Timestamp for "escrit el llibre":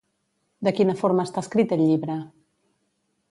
1.45-2.17